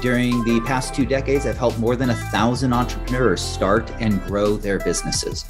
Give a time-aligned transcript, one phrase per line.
[0.00, 4.56] during the past two decades, I've helped more than a thousand entrepreneurs start and grow
[4.56, 5.46] their businesses.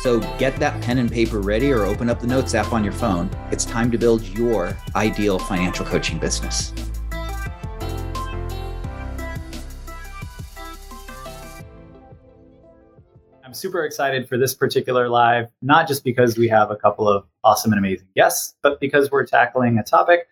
[0.00, 2.94] So get that pen and paper ready or open up the Notes app on your
[2.94, 3.28] phone.
[3.50, 6.72] It's time to build your ideal financial coaching business.
[13.44, 17.26] I'm super excited for this particular live, not just because we have a couple of
[17.44, 20.28] awesome and amazing guests, but because we're tackling a topic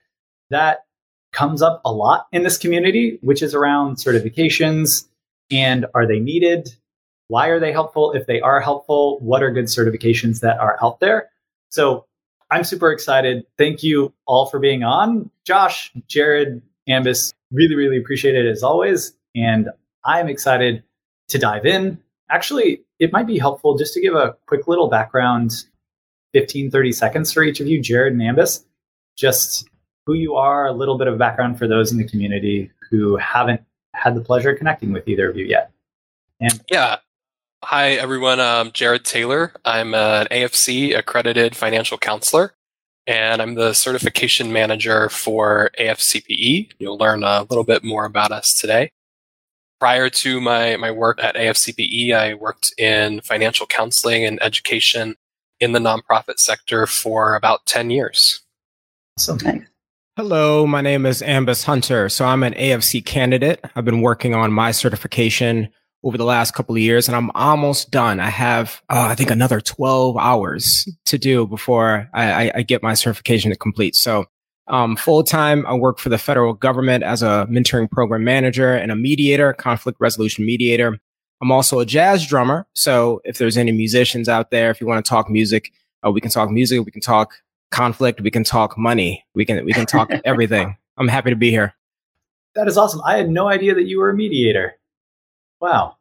[0.50, 0.84] that
[1.32, 5.08] comes up a lot in this community, which is around certifications
[5.50, 6.68] and are they needed?
[7.28, 8.12] Why are they helpful?
[8.12, 11.28] If they are helpful, what are good certifications that are out there?
[11.70, 12.06] So
[12.50, 13.44] I'm super excited.
[13.58, 15.30] Thank you all for being on.
[15.44, 19.12] Josh, Jarod, Ambus, really, really appreciate it as always.
[19.34, 19.68] And
[20.04, 20.82] I'm excited
[21.28, 21.98] to dive in.
[22.30, 25.52] Actually, it might be helpful just to give a quick little background
[26.32, 28.64] 15, 30 seconds for each of you, Jarod and Ambus,
[29.16, 29.68] just
[30.08, 33.60] who you are, a little bit of background for those in the community who haven't
[33.94, 35.70] had the pleasure of connecting with either of you yet.
[36.40, 36.96] And yeah.
[37.62, 38.40] Hi, everyone.
[38.40, 39.52] I'm Jarod Taylor.
[39.66, 42.54] I'm an AFC accredited financial counselor,
[43.06, 46.72] and I'm the certification manager for AFCPE.
[46.78, 48.90] You'll learn a little bit more about us today
[49.78, 55.14] prior to my, my work at AFCPE, I worked in financial counseling and education
[55.60, 58.40] in the nonprofit sector for about 10 years.
[59.18, 59.36] So
[60.18, 62.08] Hello, my name is Ambus Hunter.
[62.08, 63.64] So I'm an AFC candidate.
[63.76, 65.68] I've been working on my certification
[66.02, 68.18] over the last couple of years and I'm almost done.
[68.18, 72.82] I have, uh, I think another 12 hours to do before I, I, I get
[72.82, 73.94] my certification to complete.
[73.94, 74.24] So
[74.66, 78.90] um, full time, I work for the federal government as a mentoring program manager and
[78.90, 80.98] a mediator, conflict resolution mediator.
[81.40, 82.66] I'm also a jazz drummer.
[82.74, 85.70] So if there's any musicians out there, if you want to talk music,
[86.04, 87.34] uh, we can talk music, we can talk
[87.70, 90.76] conflict, we can talk money, we can we can talk everything.
[90.96, 91.74] I'm happy to be here.
[92.54, 93.00] That is awesome.
[93.04, 94.74] I had no idea that you were a mediator.
[95.60, 95.96] Wow.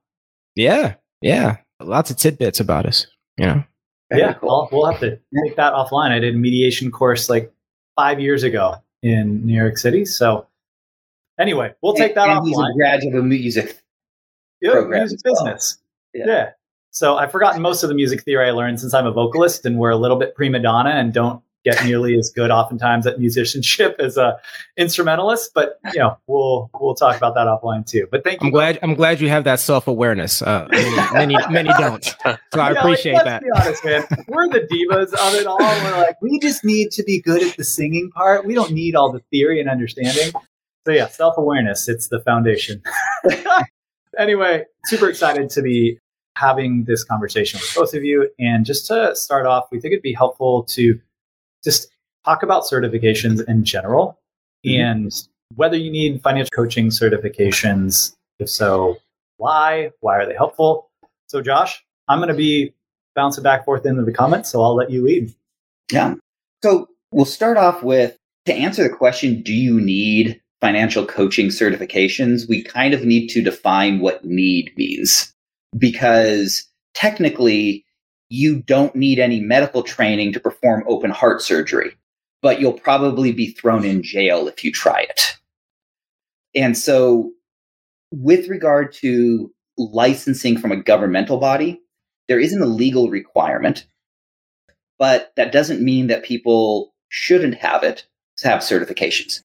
[0.56, 1.58] Yeah, yeah.
[1.80, 3.06] Lots of tidbits about us.
[3.38, 3.64] You know.
[4.12, 4.68] yeah, cool.
[4.72, 6.12] we'll have to take that offline.
[6.12, 7.54] I did a mediation course like
[7.96, 10.06] five years ago in New York City.
[10.06, 10.48] So
[11.40, 12.48] anyway, we'll take that and offline.
[12.48, 13.82] He's a graduate of music
[14.62, 15.78] yeah, program music business.
[16.14, 16.26] Yeah.
[16.28, 16.50] yeah.
[16.92, 19.78] So I've forgotten most of the music theory I learned since I'm a vocalist and
[19.78, 23.96] we're a little bit prima donna and don't get nearly as good oftentimes at musicianship
[24.00, 24.40] as a
[24.78, 25.54] instrumentalist.
[25.54, 28.08] But you know, we'll we'll talk about that offline too.
[28.10, 28.48] But thank you.
[28.48, 30.42] I'm glad I'm glad you have that self awareness.
[30.42, 30.68] Uh,
[31.14, 32.16] many, many many don't.
[32.54, 33.44] So I yeah, appreciate like, that.
[33.44, 34.06] Be honest, man.
[34.28, 35.60] We're the divas of it all.
[35.60, 38.46] We're like, we just need to be good at the singing part.
[38.46, 40.32] We don't need all the theory and understanding.
[40.86, 41.88] So yeah, self awareness.
[41.88, 42.82] It's the foundation.
[44.18, 46.00] anyway, super excited to be
[46.38, 48.30] having this conversation with both of you.
[48.40, 51.00] And just to start off, we think it'd be helpful to
[51.64, 51.88] just
[52.26, 54.20] talk about certifications in general
[54.66, 54.82] mm-hmm.
[54.82, 55.12] and
[55.56, 58.16] whether you need financial coaching certifications.
[58.40, 58.98] If so,
[59.38, 59.92] why?
[60.02, 60.90] Why are they helpful?
[61.28, 62.74] So, Josh, I'm going to be
[63.16, 65.34] bouncing back forth into the comments, so I'll let you lead.
[65.92, 66.16] Yeah.
[66.64, 72.48] So, we'll start off with to answer the question do you need financial coaching certifications?
[72.48, 75.34] We kind of need to define what need means
[75.78, 77.86] because technically,
[78.30, 81.92] you don't need any medical training to perform open heart surgery,
[82.42, 85.22] but you'll probably be thrown in jail if you try it.
[86.56, 87.32] And so,
[88.12, 91.82] with regard to licensing from a governmental body,
[92.28, 93.86] there isn't a legal requirement,
[94.98, 98.06] but that doesn't mean that people shouldn't have it
[98.38, 99.42] to have certifications.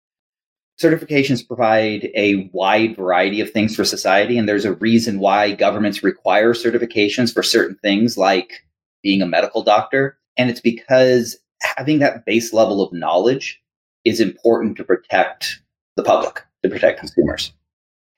[0.80, 6.02] Certifications provide a wide variety of things for society, and there's a reason why governments
[6.02, 8.64] require certifications for certain things like
[9.02, 10.18] being a medical doctor.
[10.36, 13.60] And it's because having that base level of knowledge
[14.04, 15.60] is important to protect
[15.96, 17.52] the public, to protect consumers.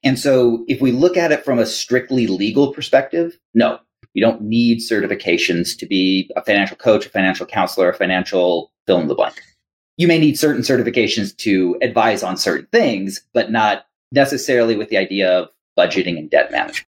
[0.03, 3.79] And so if we look at it from a strictly legal perspective, no,
[4.13, 9.01] you don't need certifications to be a financial coach, a financial counselor, a financial fill
[9.01, 9.43] in the blank.
[9.97, 14.97] You may need certain certifications to advise on certain things, but not necessarily with the
[14.97, 15.49] idea of
[15.79, 16.87] budgeting and debt management.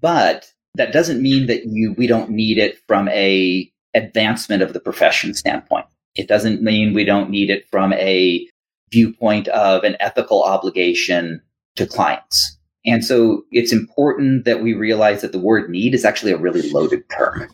[0.00, 4.80] But that doesn't mean that you we don't need it from a advancement of the
[4.80, 5.86] profession standpoint.
[6.14, 8.46] It doesn't mean we don't need it from a
[8.90, 11.40] viewpoint of an ethical obligation
[11.76, 12.58] to clients.
[12.86, 16.70] And so it's important that we realize that the word need is actually a really
[16.70, 17.48] loaded term.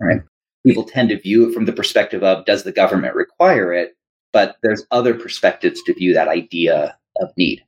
[0.00, 0.20] Right?
[0.66, 3.96] People tend to view it from the perspective of does the government require it?
[4.32, 7.64] But there's other perspectives to view that idea of need.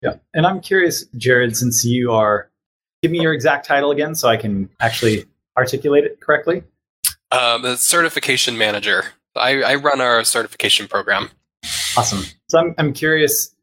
[0.00, 0.14] Yeah.
[0.32, 2.50] And I'm curious, Jarod, since you are,
[3.04, 5.26] give me your exact title again so I can actually
[5.58, 6.62] articulate it correctly.
[7.30, 9.04] Um, the certification manager.
[9.36, 11.28] I, I run our certification program.
[11.98, 12.22] Awesome.
[12.48, 13.54] So I'm, I'm curious,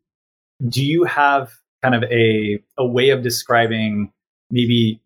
[0.70, 1.52] do you have
[1.82, 4.14] kind of a, a way of describing
[4.52, 5.02] maybe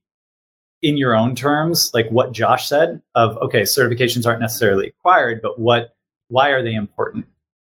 [0.82, 5.58] in your own terms, like what Josh said of, okay, certifications aren't necessarily required, but
[5.60, 5.96] what,
[6.28, 7.26] why are they important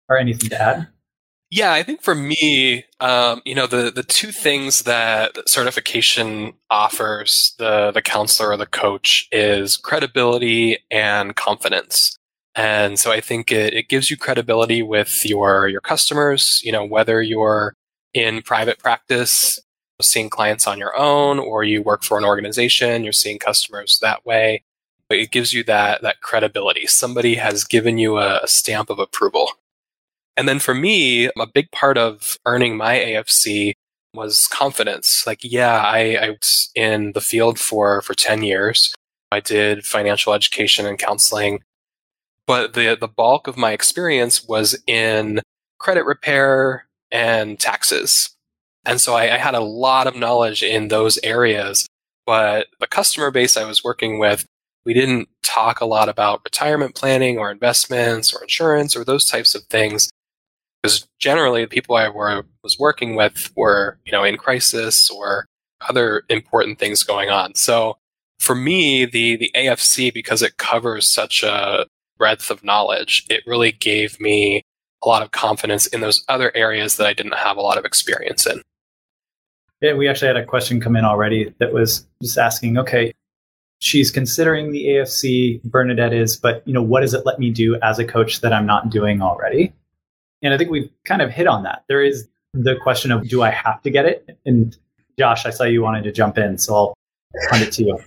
[0.08, 0.86] or anything to add?
[1.54, 7.54] Yeah, I think for me, um, you know, the the two things that certification offers
[7.58, 12.16] the the counselor or the coach is credibility and confidence.
[12.54, 16.62] And so I think it, it gives you credibility with your your customers.
[16.64, 17.74] You know, whether you're
[18.14, 19.60] in private practice,
[20.00, 24.24] seeing clients on your own, or you work for an organization, you're seeing customers that
[24.24, 24.64] way.
[25.06, 26.86] But it gives you that that credibility.
[26.86, 29.50] Somebody has given you a, a stamp of approval.
[30.36, 33.74] And then for me, a big part of earning my AFC
[34.14, 35.26] was confidence.
[35.26, 38.94] Like, yeah, I, I was in the field for, for 10 years.
[39.30, 41.62] I did financial education and counseling,
[42.46, 45.40] but the, the bulk of my experience was in
[45.78, 48.30] credit repair and taxes.
[48.84, 51.86] And so I, I had a lot of knowledge in those areas,
[52.26, 54.44] but the customer base I was working with,
[54.84, 59.54] we didn't talk a lot about retirement planning or investments or insurance or those types
[59.54, 60.10] of things
[60.82, 65.46] because generally the people I were, was working with were, you know, in crisis or
[65.88, 67.54] other important things going on.
[67.54, 67.98] So
[68.40, 71.86] for me, the, the AFC, because it covers such a
[72.18, 74.62] breadth of knowledge, it really gave me
[75.04, 77.84] a lot of confidence in those other areas that I didn't have a lot of
[77.84, 78.62] experience in.
[79.80, 83.12] Yeah, we actually had a question come in already that was just asking, okay,
[83.80, 87.76] she's considering the AFC, Bernadette is, but you know, what does it let me do
[87.82, 89.72] as a coach that I'm not doing already?
[90.42, 91.84] And I think we've kind of hit on that.
[91.88, 94.38] There is the question of do I have to get it?
[94.44, 94.76] And
[95.18, 96.94] Josh, I saw you wanted to jump in, so I'll
[97.50, 97.98] hand it to you.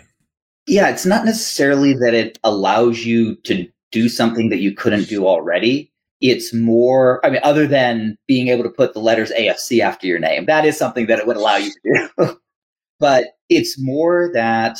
[0.67, 5.27] Yeah, it's not necessarily that it allows you to do something that you couldn't do
[5.27, 5.91] already.
[6.21, 10.19] It's more, I mean, other than being able to put the letters AFC after your
[10.19, 12.39] name, that is something that it would allow you to do.
[12.99, 14.79] but it's more that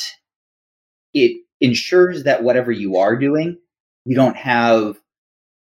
[1.13, 3.57] it ensures that whatever you are doing,
[4.05, 4.99] you don't have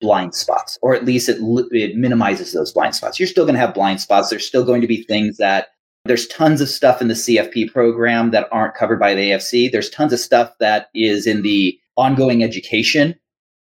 [0.06, 1.38] blind spots, or at least it,
[1.72, 3.20] it minimizes those blind spots.
[3.20, 4.30] You're still going to have blind spots.
[4.30, 5.70] There's still going to be things that
[6.06, 9.72] there's tons of stuff in the CFP program that aren't covered by the AFC.
[9.72, 13.16] There's tons of stuff that is in the ongoing education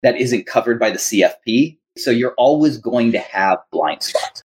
[0.04, 1.80] that isn't covered by the CFP.
[1.98, 4.44] So you're always going to have blind spots.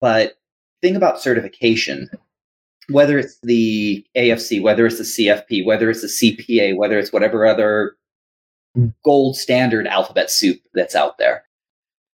[0.00, 0.38] But
[0.80, 2.08] thing about certification,
[2.88, 7.46] whether it's the AFC, whether it's the CFP, whether it's the CPA, whether it's whatever
[7.46, 7.96] other
[8.76, 8.94] Mm.
[9.04, 11.44] gold standard alphabet soup that's out there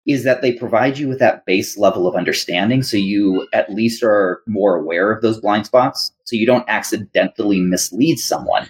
[0.07, 4.01] is that they provide you with that base level of understanding so you at least
[4.03, 8.69] are more aware of those blind spots so you don't accidentally mislead someone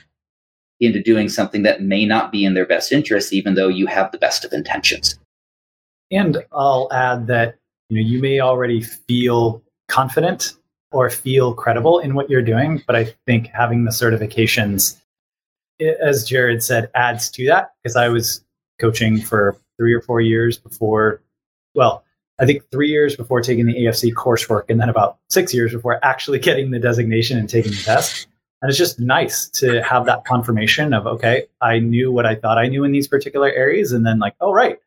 [0.79, 4.11] into doing something that may not be in their best interest even though you have
[4.11, 5.19] the best of intentions.
[6.09, 7.59] And i'll add that
[7.89, 10.53] you know you may already feel confident
[10.91, 14.99] or feel credible in what you're doing but i think having the certifications
[15.79, 18.43] as Jarod said, adds to that because I was
[18.79, 21.21] coaching for three or four years before,
[21.73, 22.03] well,
[22.39, 26.03] I think three years before taking the AFC coursework, and then about six years before
[26.03, 28.27] actually getting the designation and taking the test.
[28.61, 32.57] And it's just nice to have that confirmation of, okay, I knew what I thought
[32.57, 33.91] I knew in these particular areas.
[33.91, 34.79] And then, like, oh, right,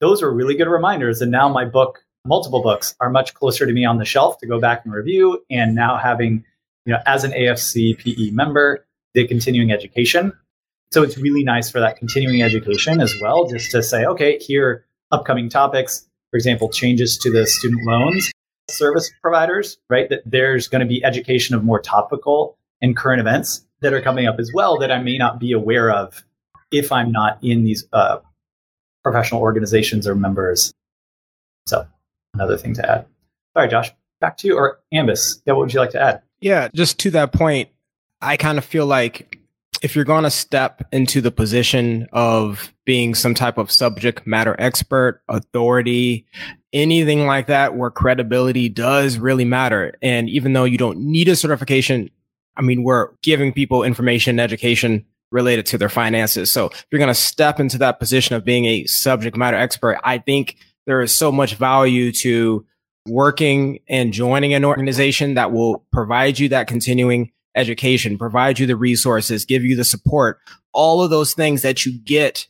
[0.00, 1.20] those are really good reminders.
[1.20, 4.46] And now my book, multiple books, are much closer to me on the shelf to
[4.46, 5.44] go back and review.
[5.50, 6.44] And now having,
[6.86, 10.32] you know, as an AFC PE member, the continuing education.
[10.92, 14.84] So it's really nice for that continuing education as well, just to say, okay, here
[15.12, 18.30] upcoming topics, for example, changes to the student loans
[18.70, 20.08] service providers, right?
[20.08, 24.26] That there's going to be education of more topical and current events that are coming
[24.26, 26.24] up as well that I may not be aware of
[26.70, 28.18] if I'm not in these uh,
[29.02, 30.72] professional organizations or members.
[31.66, 31.86] So
[32.34, 33.06] another thing to add.
[33.54, 33.90] Right, Josh,
[34.20, 35.42] back to you or Ambus.
[35.44, 36.22] Yeah, what would you like to add?
[36.40, 37.68] Yeah, just to that point,
[38.22, 39.38] I kind of feel like
[39.82, 44.54] if you're going to step into the position of being some type of subject matter
[44.58, 46.26] expert, authority,
[46.72, 49.94] anything like that, where credibility does really matter.
[50.02, 52.10] And even though you don't need a certification,
[52.56, 56.50] I mean, we're giving people information and education related to their finances.
[56.50, 59.98] So if you're going to step into that position of being a subject matter expert,
[60.04, 62.66] I think there is so much value to
[63.06, 68.76] working and joining an organization that will provide you that continuing education, provide you the
[68.76, 70.38] resources, give you the support,
[70.72, 72.46] all of those things that you get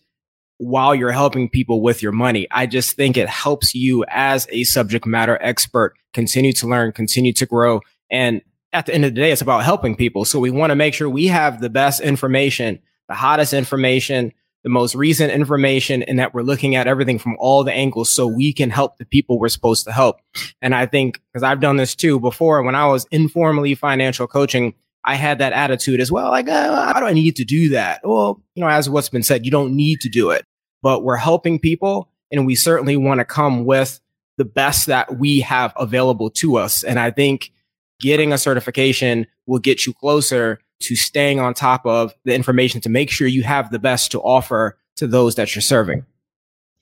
[0.59, 2.47] while you're helping people with your money.
[2.51, 7.33] I just think it helps you as a subject matter expert continue to learn, continue
[7.33, 7.81] to grow.
[8.11, 8.43] And
[8.73, 10.25] at the end of the day, it's about helping people.
[10.25, 12.79] So we want to make sure we have the best information,
[13.09, 17.65] the hottest information, the most recent information, and that we're looking at everything from all
[17.65, 20.21] the angles so we can help the people we're supposed to help.
[20.61, 24.75] And I think, because I've done this too before, when I was informally financial coaching,
[25.05, 26.31] I had that attitude as well.
[26.31, 28.01] Like, uh, I don't need to do that.
[28.05, 30.45] Well, you know, as what's been said, you don't need to do it,
[30.83, 34.01] but we're helping people and we certainly want to come with
[34.37, 36.85] the best that we have available to us.
[36.85, 37.53] And I think
[38.01, 42.89] getting a certification will get you closer to staying on top of the information to
[42.89, 46.05] make sure you have the best to offer to those that you're serving.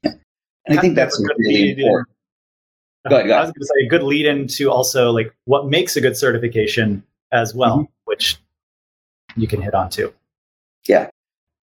[0.04, 2.08] And I think that's, that's really important.
[3.08, 3.38] Go ahead, go ahead.
[3.38, 6.16] I was going to say a good lead into also like what makes a good
[6.16, 7.92] certification as well, mm-hmm.
[8.04, 8.38] which
[9.36, 10.12] you can hit on too.
[10.86, 11.10] Yeah.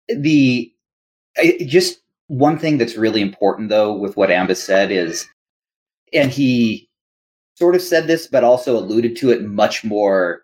[0.07, 0.73] The
[1.65, 5.27] just one thing that's really important though with what Ambus said is,
[6.13, 6.89] and he
[7.55, 10.43] sort of said this, but also alluded to it much more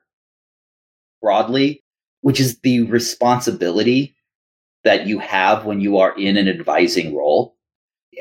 [1.21, 1.83] broadly,
[2.21, 4.15] which is the responsibility
[4.83, 7.55] that you have when you are in an advising role.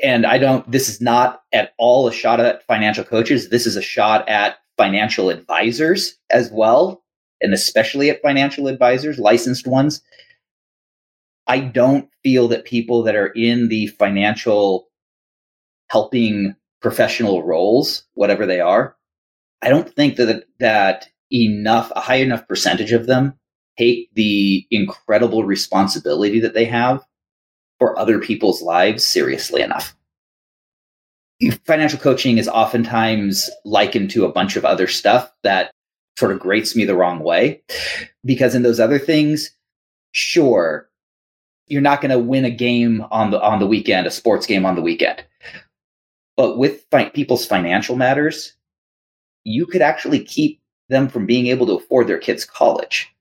[0.03, 3.49] And I don't, this is not at all a shot at financial coaches.
[3.49, 7.03] This is a shot at financial advisors as well,
[7.41, 10.01] and especially at financial advisors, licensed ones.
[11.47, 14.87] I don't feel that people that are in the financial
[15.89, 18.95] helping professional roles, whatever they are,
[19.61, 23.33] I don't think that that enough, a high enough percentage of them
[23.77, 27.03] take the incredible responsibility that they have
[27.79, 29.95] for other people's lives seriously enough.
[31.65, 35.71] Financial coaching is oftentimes likened to a bunch of other stuff that
[36.17, 37.61] sort of grates me the wrong way.
[38.23, 39.51] Because in those other things,
[40.11, 40.89] sure,
[41.67, 44.65] you're not going to win a game on the on the weekend, a sports game
[44.65, 45.25] on the weekend.
[46.37, 48.53] But with fi- people's financial matters,
[49.43, 53.13] you could actually keep them from being able to afford their kids' college.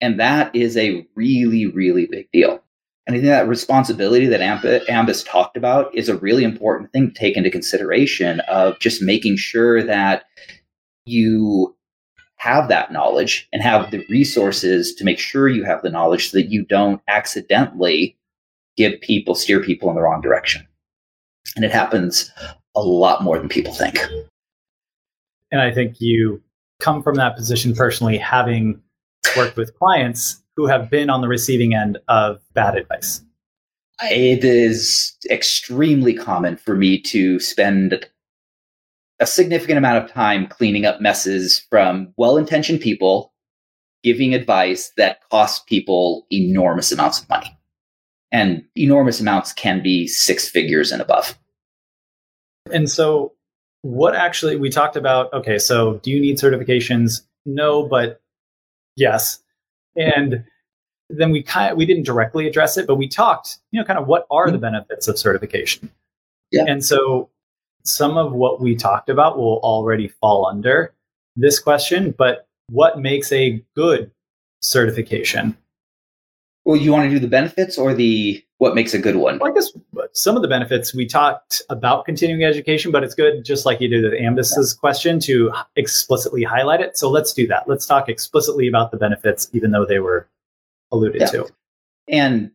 [0.00, 2.62] And that is a really, really big deal.
[3.06, 7.14] And I think that responsibility that Ambus talked about is a really important thing to
[7.14, 10.24] take into consideration of just making sure that
[11.04, 11.76] you
[12.36, 16.38] have that knowledge and have the resources to make sure you have the knowledge so
[16.38, 18.16] that you don't accidentally
[18.76, 20.66] give people, steer people in the wrong direction.
[21.56, 22.30] And it happens
[22.74, 23.98] a lot more than people think.
[25.50, 26.42] And I think you
[26.80, 28.80] come from that position personally, having
[29.36, 33.22] worked with clients who have been on the receiving end of bad advice?
[34.02, 38.04] It is extremely common for me to spend
[39.20, 43.32] a significant amount of time cleaning up messes from well intentioned people
[44.02, 47.56] giving advice that costs people enormous amounts of money.
[48.32, 51.38] And enormous amounts can be six figures and above.
[52.72, 53.34] And so
[53.82, 58.20] what actually we talked about okay so do you need certifications no but
[58.96, 59.40] yes
[59.96, 60.44] and
[61.08, 63.98] then we kind of we didn't directly address it but we talked you know kind
[63.98, 64.62] of what are the mm-hmm.
[64.62, 65.90] benefits of certification
[66.50, 66.64] yeah.
[66.66, 67.28] and so
[67.84, 70.94] some of what we talked about will already fall under
[71.36, 74.10] this question but what makes a good
[74.60, 75.56] certification
[76.64, 79.40] well you want to do the benefits or the what makes a good one?
[79.40, 79.72] Well, I guess
[80.12, 83.88] some of the benefits we talked about continuing education, but it's good, just like you
[83.88, 84.78] did with Ambus's yeah.
[84.78, 86.96] question, to explicitly highlight it.
[86.96, 87.68] So let's do that.
[87.68, 90.28] Let's talk explicitly about the benefits, even though they were
[90.92, 91.26] alluded yeah.
[91.30, 91.48] to.
[92.06, 92.52] And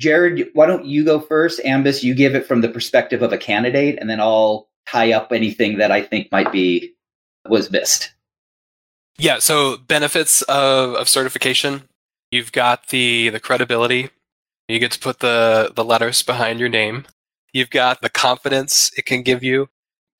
[0.00, 1.60] Jarod, why don't you go first?
[1.62, 5.30] Ambus, you give it from the perspective of a candidate, and then I'll tie up
[5.30, 6.94] anything that I think might be
[7.46, 8.14] was missed.
[9.18, 9.40] Yeah.
[9.40, 11.82] So benefits of, of certification.
[12.30, 14.08] You've got the the credibility
[14.68, 17.06] you get to put the, the letters behind your name.
[17.52, 19.68] You've got the confidence it can give you.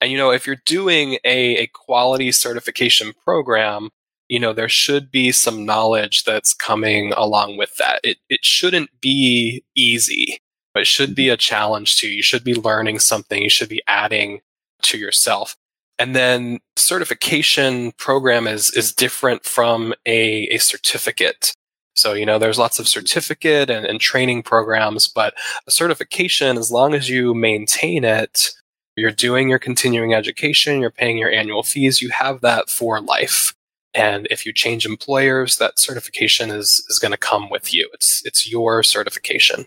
[0.00, 3.90] And, you know, if you're doing a, a quality certification program,
[4.28, 8.00] you know, there should be some knowledge that's coming along with that.
[8.04, 10.38] It, it shouldn't be easy,
[10.72, 12.16] but it should be a challenge to you.
[12.16, 13.42] You should be learning something.
[13.42, 14.40] You should be adding
[14.82, 15.56] to yourself.
[15.98, 21.54] And then certification program is, is different from a, a certificate.
[21.98, 25.34] So, you know, there's lots of certificate and, and training programs, but
[25.66, 28.50] a certification, as long as you maintain it,
[28.96, 33.52] you're doing your continuing education, you're paying your annual fees, you have that for life.
[33.94, 37.88] And if you change employers, that certification is, is going to come with you.
[37.92, 39.66] It's, it's your certification.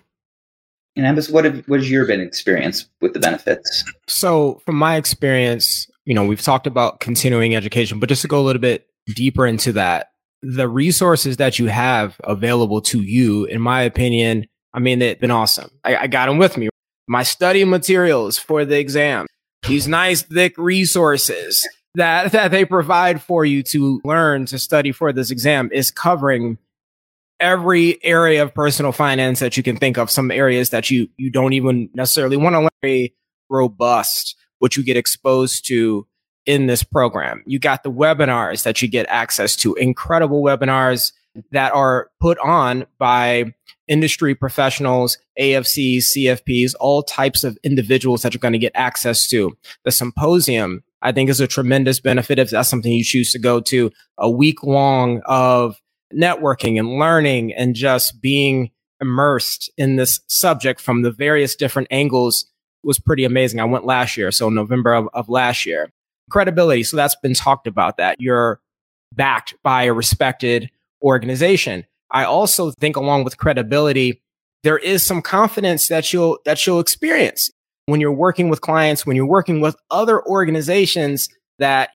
[0.96, 3.84] And Ambus, what have, what has your been experience with the benefits?
[4.08, 8.40] So, from my experience, you know, we've talked about continuing education, but just to go
[8.40, 10.11] a little bit deeper into that,
[10.42, 15.32] the resources that you have available to you, in my opinion, I mean, they've been
[15.32, 15.70] awesome.
[15.84, 16.70] I, I got them with me.
[17.08, 19.28] My study materials for the exam,
[19.68, 25.12] these nice thick resources that, that they provide for you to learn to study for
[25.12, 26.58] this exam is covering
[27.40, 30.10] every area of personal finance that you can think of.
[30.10, 33.10] Some areas that you, you don't even necessarily want to learn
[33.50, 36.08] robust, what you get exposed to
[36.46, 37.44] in this program.
[37.46, 41.12] You got the webinars that you get access to, incredible webinars
[41.52, 43.54] that are put on by
[43.88, 49.56] industry professionals, AFCs, CFPs, all types of individuals that you're going to get access to.
[49.84, 53.60] The symposium, I think, is a tremendous benefit if that's something you choose to go
[53.62, 53.92] to.
[54.18, 55.82] A week long of
[56.14, 62.46] networking and learning and just being immersed in this subject from the various different angles
[62.84, 63.60] was pretty amazing.
[63.60, 65.92] I went last year, so November of, of last year
[66.32, 66.84] credibility.
[66.84, 68.60] So that's been talked about that you're
[69.14, 70.70] backed by a respected
[71.04, 71.86] organization.
[72.12, 74.22] I also think along with credibility,
[74.64, 77.50] there is some confidence that you'll, that you'll experience
[77.86, 81.90] when you're working with clients, when you're working with other organizations that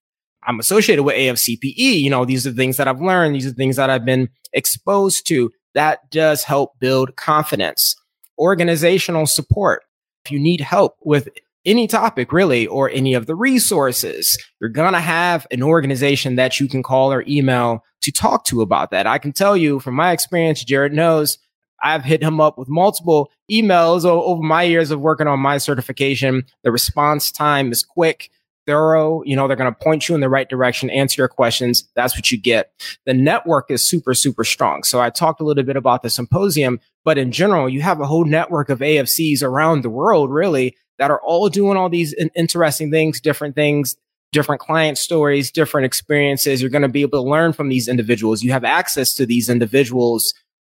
[0.45, 1.75] I'm associated with AFCPE.
[1.75, 3.35] You know, these are things that I've learned.
[3.35, 5.51] These are things that I've been exposed to.
[5.73, 7.95] That does help build confidence.
[8.39, 9.83] Organizational support.
[10.25, 11.29] If you need help with
[11.67, 16.59] any topic really or any of the resources, you're going to have an organization that
[16.59, 19.05] you can call or email to talk to about that.
[19.05, 21.37] I can tell you from my experience, Jarod knows
[21.83, 26.43] I've hit him up with multiple emails over my years of working on my certification.
[26.63, 28.31] The response time is quick,
[28.65, 29.21] thorough.
[29.25, 31.87] You know, they're going to point you in the right direction, answer your questions.
[31.95, 32.71] That's what you get.
[33.05, 34.83] The network is super, super strong.
[34.83, 38.07] So I talked a little bit about the symposium, but in general, you have a
[38.07, 42.91] whole network of AFCs around the world, really, that are all doing all these interesting
[42.91, 43.95] things, different things,
[44.31, 46.61] different client stories, different experiences.
[46.61, 48.43] You're going to be able to learn from these individuals.
[48.43, 50.33] You have access to these individuals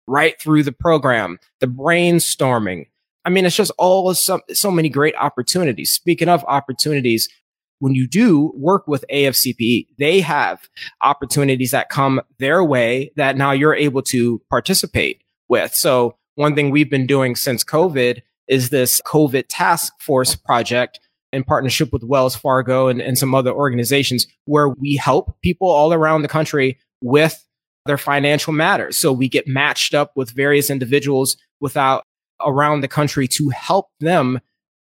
[0.08, 2.88] right through the program, the brainstorming.
[3.26, 5.92] I mean, it's just all so, so many great opportunities.
[5.92, 7.28] Speaking of opportunities,
[7.80, 10.68] when you do work with AFCPE, they have
[11.02, 15.76] opportunities that come their way that now you're able to participate with.
[15.76, 21.00] So one thing we've been doing since COVID is this COVID task force project
[21.34, 25.94] in partnership with Wells Fargo and, and some other organizations where we help people all
[25.94, 27.44] around the country with
[27.86, 28.98] their financial matters.
[28.98, 32.04] So we get matched up with various individuals without
[32.40, 34.40] around the country to help them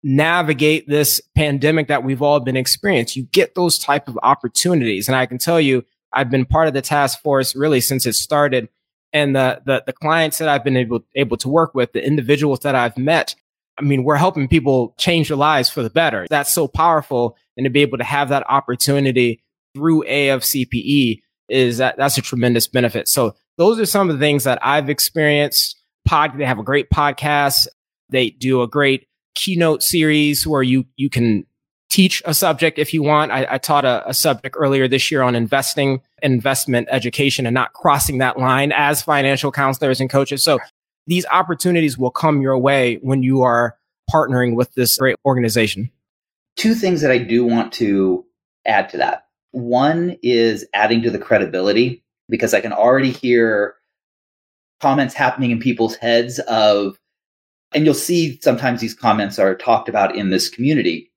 [0.02, 3.22] navigate this pandemic that we've all been experiencing.
[3.22, 5.08] You get those type of opportunities.
[5.08, 8.14] And I can tell you, I've been part of the task force really since it
[8.14, 8.68] started.
[9.12, 12.60] And the, the, the clients that I've been able, able to work with, the individuals
[12.60, 13.34] that I've met,
[13.78, 16.26] I mean, we're helping people change their lives for the better.
[16.30, 17.36] That's so powerful.
[17.56, 19.42] And to be able to have that opportunity
[19.74, 23.08] through AFCPE is that that's a tremendous benefit.
[23.08, 25.80] So those are some of the things that I've experienced.
[26.04, 27.66] Pod, they have a great podcast.
[28.10, 31.44] They do a great keynote series where you, you can
[31.90, 33.32] teach a subject if you want.
[33.32, 37.72] I, I taught a, a, subject earlier this year on investing, investment education and not
[37.72, 40.42] crossing that line as financial counselors and coaches.
[40.42, 40.58] So
[41.06, 43.76] these opportunities will come your way when you are
[44.12, 45.90] partnering with this great organization.
[46.56, 48.24] Two things that I do want to
[48.66, 49.26] add to that.
[49.52, 53.74] One is adding to the credibility because I can already hear
[54.80, 56.98] comments happening in people's heads of,
[57.72, 61.10] and you'll see sometimes these comments are talked about in this community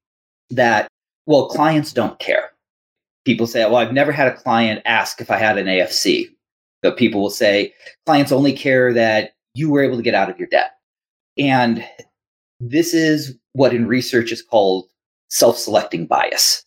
[0.50, 0.88] that,
[1.26, 2.52] well, clients don't care.
[3.26, 6.28] People say, well, I've never had a client ask if I had an AFC.
[6.82, 7.74] But people will say,
[8.06, 10.72] clients only care that you were able to get out of your debt.
[11.38, 11.84] And
[12.60, 14.86] this is what in research is called
[15.30, 16.64] self selecting bias.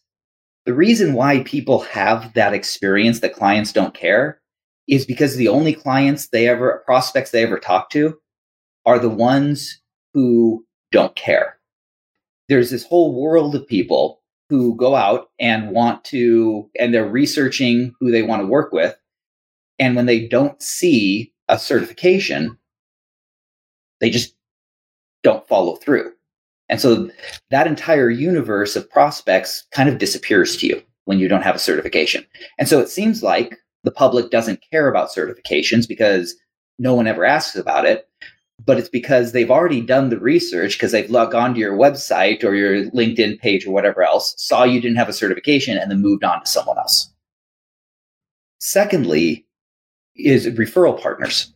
[0.66, 4.40] The reason why people have that experience that clients don't care
[4.88, 8.18] is because the only clients they ever, prospects they ever talk to
[8.84, 9.80] are the ones
[10.12, 11.58] who don't care.
[12.48, 17.94] There's this whole world of people who go out and want to, and they're researching
[18.00, 18.96] who they want to work with.
[19.78, 22.58] And when they don't see a certification,
[24.00, 24.34] they just
[25.22, 26.12] don't follow through.
[26.68, 27.10] And so
[27.50, 31.60] that entire universe of prospects kind of disappears to you when you don't have a
[31.60, 32.24] certification.
[32.58, 36.36] And so it seems like the public doesn't care about certifications because
[36.78, 38.08] no one ever asks about it.
[38.64, 42.54] But it's because they've already done the research because they've logged onto your website or
[42.54, 46.24] your LinkedIn page or whatever else, saw you didn't have a certification, and then moved
[46.24, 47.10] on to someone else.
[48.58, 49.46] Secondly,
[50.14, 51.54] is referral partners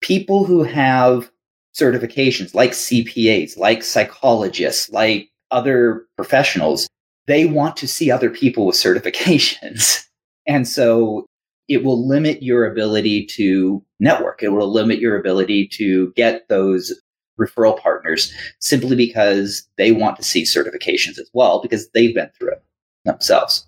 [0.00, 1.30] people who have
[1.74, 6.88] certifications like CPAs, like psychologists, like other professionals,
[7.26, 10.04] they want to see other people with certifications.
[10.46, 11.26] And so
[11.68, 14.42] it will limit your ability to network.
[14.42, 16.92] It will limit your ability to get those
[17.38, 22.52] referral partners simply because they want to see certifications as well because they've been through
[22.52, 22.64] it
[23.04, 23.66] themselves.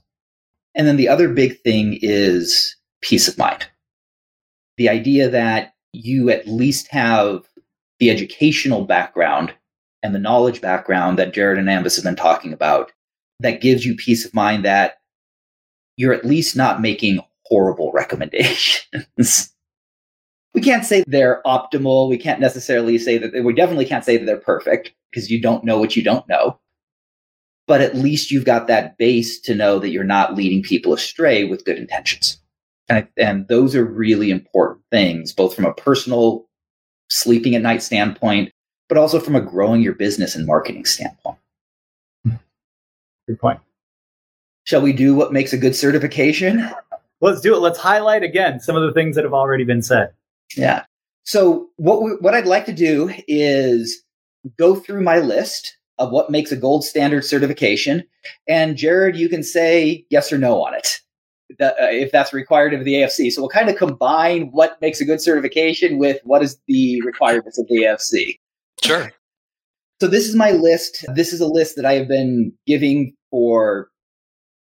[0.75, 3.66] And then the other big thing is peace of mind.
[4.77, 7.43] The idea that you at least have
[7.99, 9.53] the educational background
[10.03, 12.91] and the knowledge background that Jarod and Ambus have been talking about
[13.41, 14.99] that gives you peace of mind that
[15.97, 19.53] you're at least not making horrible recommendations.
[20.55, 22.09] we can't say they're optimal.
[22.09, 25.65] We can't necessarily say that we definitely can't say that they're perfect because you don't
[25.65, 26.59] know what you don't know.
[27.69, 31.45] But at least you've got that base to know that you're not leading people astray
[31.45, 32.42] with good intentions.
[32.88, 36.47] And, and those are really important things, both from a personal
[37.09, 38.53] sleeping at night standpoint,
[38.88, 41.38] but also from a growing your business and marketing standpoint.
[42.25, 42.35] Hmm.
[43.27, 43.61] Good point.
[44.64, 46.68] Shall we do what makes a good certification?
[47.21, 47.61] Let's do it.
[47.61, 50.12] Let's highlight again some of the things that have already been said.
[50.57, 50.85] Yeah.
[51.25, 54.03] So what we, what I'd like to do is
[54.59, 58.05] go through my list of what makes a gold standard certification,
[58.49, 61.01] and Jarod, you can say yes or no on it,
[61.59, 63.31] that, uh, if that's required of the AFC.
[63.31, 67.59] So we'll kind of combine what makes a good certification with what is the requirements
[67.59, 68.38] of the AFC.
[68.83, 69.12] Sure.
[70.01, 71.05] So this is my list.
[71.15, 73.88] This is a list that I have been giving for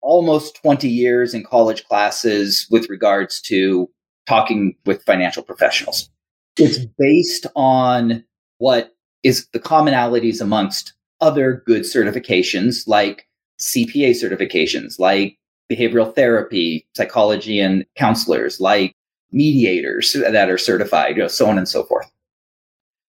[0.00, 3.88] almost 20 years in college classes with regards to
[4.28, 6.10] talking with financial professionals.
[6.56, 8.24] It's based on
[8.58, 8.92] what
[9.24, 13.26] is the commonalities amongst other good certifications like
[13.60, 15.38] CPA certifications, like
[15.70, 18.94] behavioral therapy, psychology and counselors, like
[19.32, 22.10] mediators that are certified, you know, so on and so forth.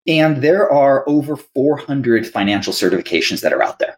[0.08, 3.98] And there are over 400 financial certifications that are out there.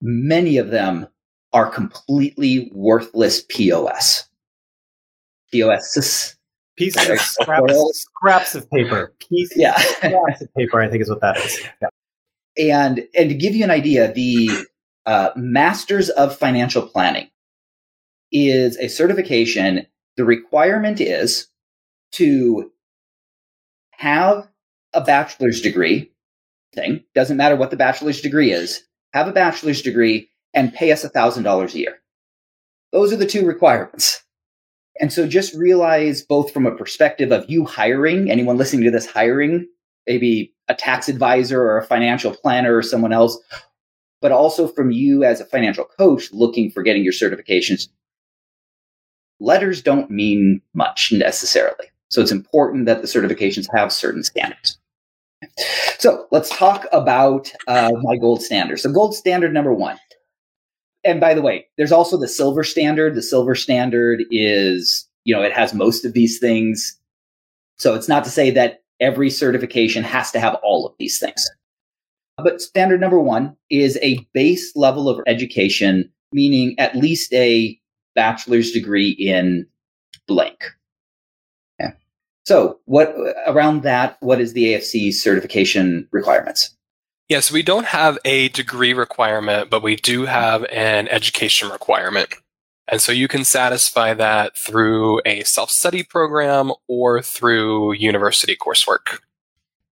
[0.00, 1.06] Many of them
[1.52, 4.28] are completely worthless POS.
[5.52, 6.36] POS.
[6.76, 9.14] Pieces of scraps, scraps of paper.
[9.18, 9.78] Pieces yeah.
[9.78, 11.60] scraps of paper, I think is what that is.
[11.80, 11.88] Yeah.
[12.58, 14.48] And and to give you an idea, the
[15.06, 17.30] uh, Masters of Financial Planning
[18.32, 19.86] is a certification.
[20.16, 21.48] The requirement is
[22.12, 22.72] to
[23.92, 24.48] have
[24.92, 26.10] a bachelor's degree
[26.74, 27.04] thing.
[27.14, 28.82] Doesn't matter what the bachelor's degree is.
[29.12, 31.98] Have a bachelor's degree and pay us $1,000 a year.
[32.92, 34.22] Those are the two requirements.
[34.98, 39.06] And so just realize both from a perspective of you hiring, anyone listening to this
[39.06, 39.68] hiring,
[40.06, 43.38] maybe a tax advisor or a financial planner or someone else,
[44.20, 47.88] but also from you as a financial coach looking for getting your certifications.
[49.38, 51.86] Letters don't mean much necessarily.
[52.08, 54.78] So it's important that the certifications have certain standards.
[55.98, 58.78] So let's talk about uh, my gold standard.
[58.78, 59.98] So gold standard number one
[61.06, 63.14] and by the way, there's also the silver standard.
[63.14, 66.98] The silver standard is, you know, it has most of these things.
[67.78, 71.48] So it's not to say that every certification has to have all of these things.
[72.38, 77.78] But standard number one is a base level of education, meaning at least a
[78.14, 79.66] bachelor's degree in
[80.28, 80.58] blank.
[81.80, 81.92] Yeah.
[82.44, 83.14] So what
[83.46, 86.76] around that, what is the AFC certification requirements?
[87.28, 92.34] Yes, we don't have a degree requirement, but we do have an education requirement.
[92.86, 99.18] And so you can satisfy that through a self study program or through university coursework.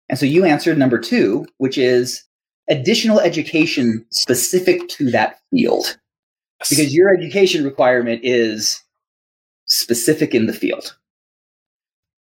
[0.08, 2.24] And so you answered number two, which is
[2.68, 5.98] additional education specific to that field.
[6.60, 6.70] Yes.
[6.70, 8.82] Because your education requirement is
[9.66, 10.96] specific in the field.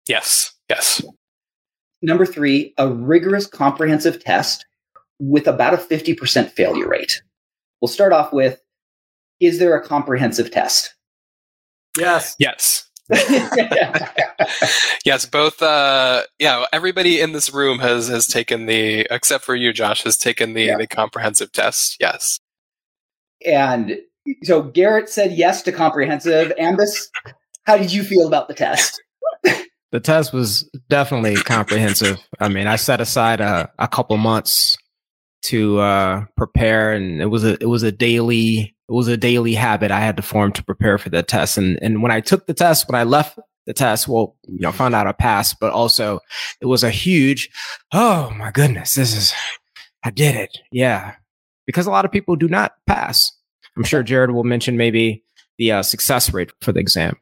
[0.07, 1.01] Yes, yes.
[2.01, 4.65] Number three, a rigorous comprehensive test
[5.19, 7.21] with about a 50% failure rate.
[7.81, 8.61] We'll start off with
[9.39, 10.95] Is there a comprehensive test?
[11.97, 12.35] Yes.
[12.39, 12.84] Yes.
[15.05, 15.61] Yes, both.
[15.61, 20.17] Uh, yeah, everybody in this room has has taken the, except for you, Josh, has
[20.17, 20.77] taken the yeah.
[20.77, 21.97] the comprehensive test.
[21.99, 22.39] Yes.
[23.45, 23.99] And
[24.43, 26.51] so Garrett said yes to comprehensive.
[26.59, 27.09] Ambus,
[27.65, 28.99] how did you feel about the test?
[29.91, 32.17] the test was definitely comprehensive.
[32.39, 34.77] I mean, I set aside a, a couple months
[35.43, 39.53] to uh, prepare, and it was a it was a daily it was a daily
[39.53, 41.57] habit I had to form to prepare for the test.
[41.57, 44.71] And and when I took the test, when I left the test, well, you know,
[44.71, 46.19] found out I passed, but also
[46.61, 47.49] it was a huge,
[47.91, 49.33] oh my goodness, this is
[50.03, 51.15] I did it, yeah,
[51.65, 53.31] because a lot of people do not pass.
[53.75, 55.23] I'm sure Jarod will mention maybe
[55.57, 57.17] the uh, success rate for the exam.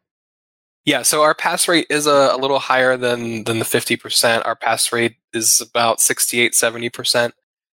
[0.86, 4.46] Yeah, so our pass rate is a, a little higher than than the 50%.
[4.46, 7.32] Our pass rate is about 68, 70%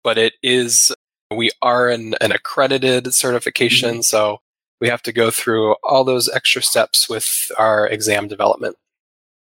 [0.08, 0.96] but it is
[1.32, 4.02] We are an, an accredited certification, mm-hmm.
[4.02, 4.40] so
[4.80, 8.78] we have to go through all those extra steps with our exam development.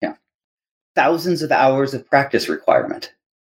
[0.02, 0.16] Yeah.
[0.96, 3.14] Thousands of hours of practice requirement.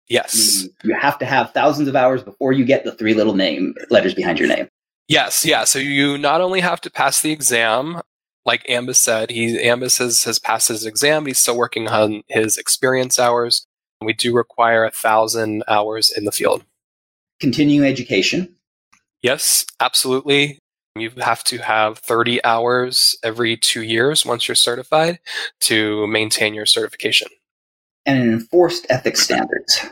[0.08, 0.68] Yes.
[0.84, 4.14] You have to have thousands of hours before you get the three little name letters
[4.14, 4.68] behind your name.
[5.08, 5.64] Yes, yeah.
[5.64, 8.02] So you not only have to pass the exam,
[8.44, 12.22] like Ambus said, he Ambus has, has passed his exam, but he's still working on
[12.28, 13.66] his experience hours.
[14.00, 16.64] We do require a thousand hours in the field.
[17.42, 18.54] Continuing education.
[19.20, 20.60] Yes, absolutely.
[20.96, 25.18] You have to have 30 hours every two years once you're certified
[25.62, 27.26] to maintain your certification.
[28.06, 29.86] And an enforced ethics standards.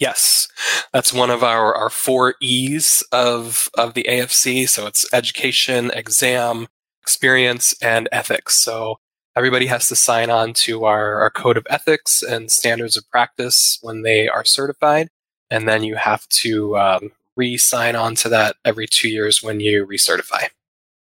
[0.00, 0.48] Yes,
[0.92, 4.68] that's one of our, our four E's of, of the AFC.
[4.68, 6.66] So it's education, exam,
[7.00, 8.56] experience, and ethics.
[8.56, 8.98] So
[9.36, 13.78] everybody has to sign on to our, our code of ethics and standards of practice
[13.82, 15.10] when they are certified.
[15.50, 19.60] And then you have to um, re sign on to that every two years when
[19.60, 20.48] you recertify.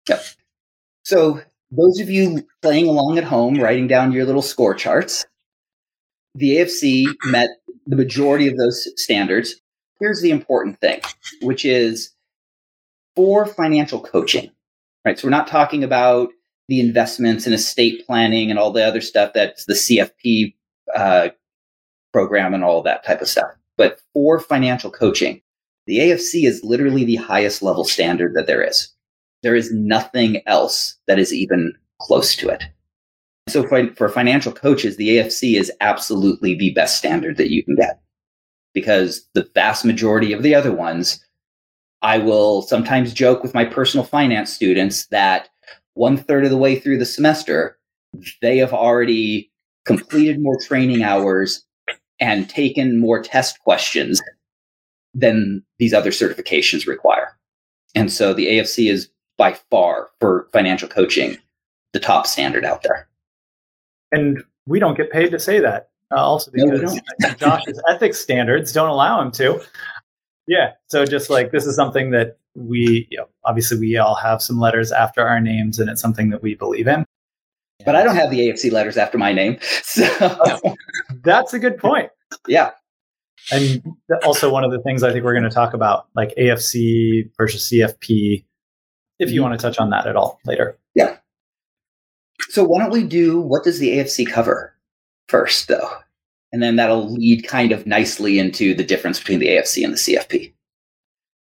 [0.10, 0.24] Yep.
[1.04, 1.42] So,
[1.72, 5.26] those of you playing along at home, writing down your little score charts,
[6.36, 7.50] the AFC met
[7.86, 9.56] the majority of those standards.
[10.00, 11.02] Here's the important thing,
[11.42, 12.12] which is
[13.16, 14.50] for financial coaching,
[15.06, 15.20] right?
[15.20, 16.30] So, we're not talking about
[16.70, 20.56] the investments and estate planning and all the other stuff that's the CFP
[20.96, 21.30] uh,
[22.14, 23.52] program and all that type of stuff.
[23.84, 25.42] But for financial coaching,
[25.88, 28.88] the AFC is literally the highest level standard that there is.
[29.42, 32.64] There is nothing else that is even close to it.
[33.50, 37.76] So for, for financial coaches, the AFC is absolutely the best standard that you can
[37.76, 38.00] get
[38.74, 41.22] because the vast majority of the other ones,
[42.02, 45.50] I will sometimes joke with my personal finance students that
[45.96, 47.78] one third of the way through the semester,
[48.42, 49.52] they have already
[49.84, 51.66] completed more training hours
[52.24, 54.22] and taken more test questions
[55.14, 57.38] than these other certifications require.
[57.96, 61.38] And so the AFC is by far for financial coaching
[61.92, 63.10] the top standard out there.
[64.14, 65.90] And we don't get paid to say that.
[66.14, 69.62] Uh, also because no, Josh's ethics standards don't allow him to.
[70.48, 70.72] Yeah.
[70.88, 74.62] So just like this is something that we, you know, obviously we all have some
[74.62, 77.04] letters after our names and it's something that we believe in.
[77.86, 79.60] But I don't have the AFC letters after my name.
[79.84, 80.08] So
[81.24, 82.10] that's a good point.
[82.48, 82.72] Yeah.
[83.52, 83.84] And
[84.24, 87.70] also one of the things I think we're going to talk about, like AFC versus
[87.72, 88.46] CFP,
[89.20, 89.50] if you mm-hmm.
[89.50, 90.78] want to touch on that at all later.
[90.96, 91.18] Yeah.
[92.50, 94.76] So why don't we do what does the AFC cover
[95.28, 95.90] first, though?
[96.52, 99.98] And then that'll lead kind of nicely into the difference between the AFC and the
[99.98, 100.54] CFP.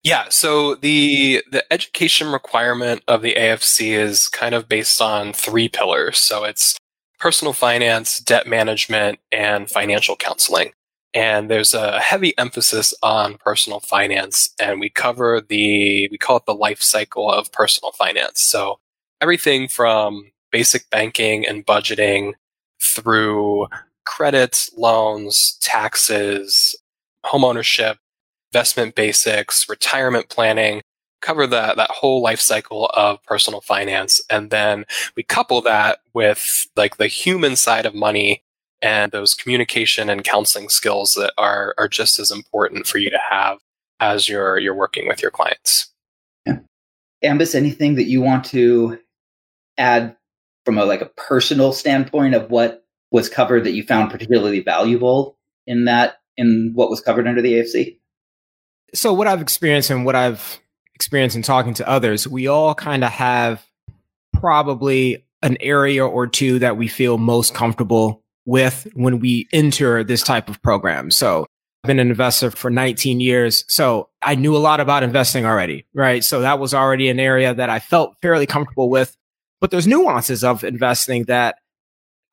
[0.03, 5.69] Yeah, so the the education requirement of the AFC is kind of based on three
[5.69, 6.17] pillars.
[6.17, 6.77] So it's
[7.23, 10.73] personal finance, debt management, and financial counseling.
[11.13, 16.45] And there's a heavy emphasis on personal finance, and we cover the we call it
[16.45, 18.41] the life cycle of personal finance.
[18.41, 18.79] So
[19.21, 22.33] everything from basic banking and budgeting
[22.83, 23.67] through
[24.05, 26.75] credit, loans, taxes,
[27.25, 27.99] homeownership,
[28.51, 30.81] investment basics, retirement planning,
[31.23, 36.67] cover that that whole life cycle of personal finance and then we couple that with
[36.75, 38.43] like the human side of money
[38.81, 43.19] and those communication and counseling skills that are are just as important for you to
[43.29, 43.59] have
[43.99, 45.91] as you're you're working with your clients.
[46.45, 46.59] Yeah.
[47.23, 48.99] Ambus, anything that you want to
[49.77, 50.15] add
[50.65, 55.37] from a like a personal standpoint of what was covered that you found particularly valuable
[55.65, 57.97] in that in what was covered under the AFC?
[58.93, 60.59] so what I've experienced and what I've
[60.95, 63.65] experienced in talking to others, we all kind of have
[64.33, 70.23] probably an area or two that we feel most comfortable with when we enter this
[70.23, 71.11] type of program.
[71.11, 71.45] So
[71.83, 73.65] I've been an investor for 19 years.
[73.67, 76.23] So I knew a lot about investing already, right?
[76.23, 79.15] So that was already an area that I felt fairly comfortable with.
[79.59, 81.57] But there's nuances of investing that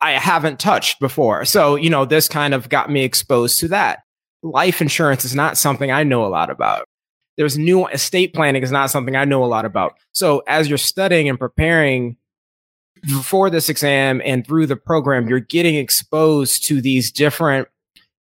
[0.00, 1.44] I haven't touched before.
[1.44, 4.00] So, you know, this kind of got me exposed to that
[4.42, 6.86] life insurance is not something I know a lot about.
[7.36, 9.94] There's new estate planning is not something I know a lot about.
[10.12, 12.16] So as you're studying and preparing
[13.22, 17.68] for this exam and through the program, you're getting exposed to these different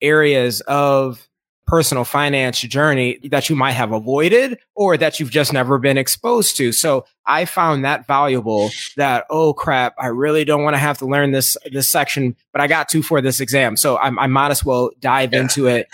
[0.01, 1.27] areas of
[1.67, 6.57] personal finance journey that you might have avoided or that you've just never been exposed
[6.57, 6.73] to.
[6.73, 11.05] So I found that valuable that, oh crap, I really don't want to have to
[11.05, 13.77] learn this, this section, but I got to for this exam.
[13.77, 15.41] So I, I might as well dive yeah.
[15.41, 15.87] into it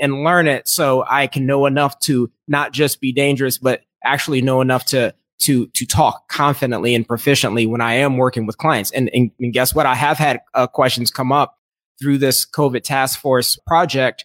[0.00, 4.42] and learn it so I can know enough to not just be dangerous, but actually
[4.42, 8.90] know enough to to to talk confidently and proficiently when I am working with clients.
[8.92, 9.86] And, and, and guess what?
[9.86, 11.58] I have had uh, questions come up
[12.00, 14.24] through this COVID task force project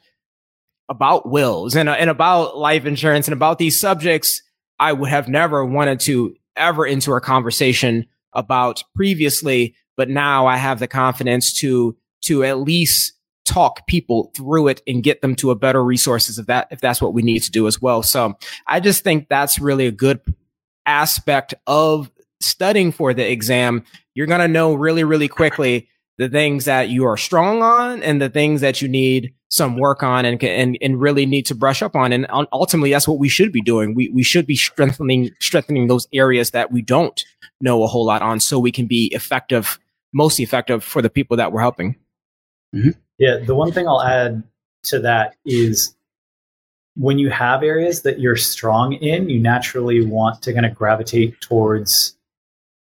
[0.90, 4.42] about wills and, and about life insurance and about these subjects
[4.80, 10.58] I would have never wanted to ever enter a conversation about previously, but now I
[10.58, 13.14] have the confidence to to at least
[13.46, 17.02] talk people through it and get them to a better resources if that if that's
[17.02, 18.04] what we need to do as well.
[18.04, 20.22] So I just think that's really a good
[20.86, 23.84] aspect of studying for the exam.
[24.14, 28.22] You're going to know really really quickly the things that you are strong on and
[28.22, 31.82] the things that you need some work on and and and really need to brush
[31.82, 33.96] up on and ultimately that's what we should be doing.
[33.96, 37.22] We we should be strengthening strengthening those areas that we don't
[37.60, 39.80] know a whole lot on so we can be effective
[40.14, 41.96] most effective for the people that we're helping.
[42.76, 42.92] Mm-hmm.
[43.22, 44.42] Yeah, the one thing I'll add
[44.86, 45.94] to that is
[46.96, 51.40] when you have areas that you're strong in, you naturally want to kind of gravitate
[51.40, 52.18] towards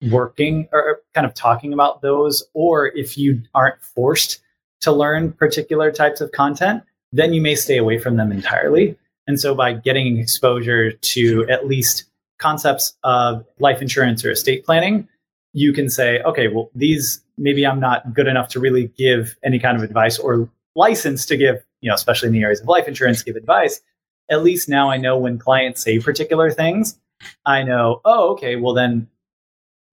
[0.10, 2.42] working or kind of talking about those.
[2.54, 4.40] Or if you aren't forced
[4.80, 8.98] to learn particular types of content, then you may stay away from them entirely.
[9.28, 12.06] And so by getting exposure to at least
[12.38, 15.06] concepts of life insurance or estate planning,
[15.52, 19.60] you can say, okay, well, these maybe I'm not good enough to really give any
[19.60, 22.88] kind of advice or license to give, you know, especially in the areas of life
[22.88, 23.82] insurance, give advice.
[24.30, 27.00] At least now I know when clients say particular things,
[27.46, 29.08] I know, oh, okay, well, then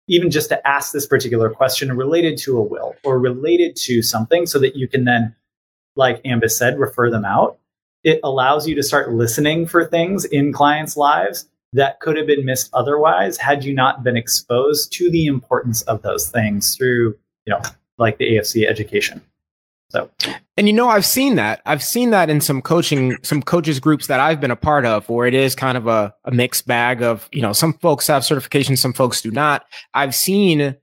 [0.09, 4.47] even just to ask this particular question related to a will or related to something
[4.47, 5.35] so that you can then,
[5.97, 7.59] like Ambus said, refer them out.
[8.03, 12.45] It allows you to start listening for things in clients' lives that could have been
[12.45, 17.17] missed otherwise had you not been exposed to the importance of those things through,
[17.51, 17.63] you know,
[17.99, 19.21] like the AFC education.
[19.89, 20.09] So,
[20.57, 21.63] and you know, I've seen that.
[21.67, 25.09] I've seen that in some coaching, some coaches groups that I've been a part of,
[25.09, 28.25] where it is kind of a, a mixed bag of, you know, some folks have
[28.25, 29.65] certification, some folks do not.
[29.93, 30.77] I've seen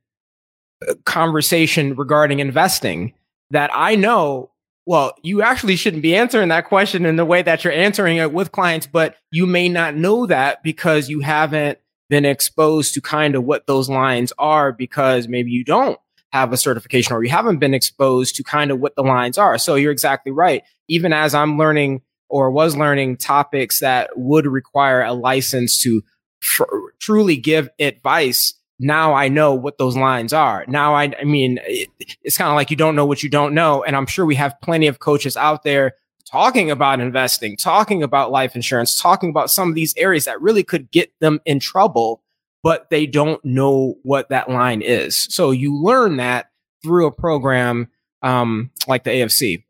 [1.06, 3.14] conversation regarding investing
[3.52, 4.52] that I know
[4.86, 8.32] well, you actually shouldn't be answering that question in the way that you're answering it
[8.32, 11.78] with clients, but you may not know that because you haven't
[12.10, 16.00] been exposed to kind of what those lines are because maybe you don't
[16.32, 19.58] have a certification or you haven't been exposed to kind of what the lines are.
[19.58, 20.64] So you're exactly right.
[20.88, 26.02] Even as I'm learning or was learning topics that would require a license to
[26.42, 26.64] tr-
[27.00, 30.66] truly give advice, now I know what those lines are.
[30.68, 31.90] Now I, I mean, it,
[32.24, 33.84] it's kind of like you don't know what you don't know.
[33.84, 35.94] And I'm sure we have plenty of coaches out there
[36.30, 40.64] talking about investing, talking about life insurance, talking about some of these areas that really
[40.64, 42.22] could get them in trouble,
[42.68, 45.16] but they don't know what that line is.
[45.30, 46.52] So you learn that
[46.84, 47.88] through a program
[48.22, 49.64] um, like the AFC.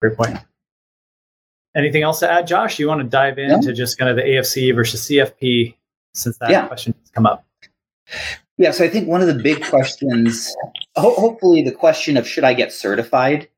[0.00, 0.38] Great point.
[1.76, 2.80] Anything else to add, Josh?
[2.80, 3.72] You want to dive into yeah.
[3.74, 5.76] just kind of the AFC versus CFP
[6.14, 6.66] since that yeah.
[6.66, 7.46] question has come up?
[8.58, 10.52] Yeah, so I think one of the big questions,
[10.96, 13.48] ho- hopefully, the question of should I get certified,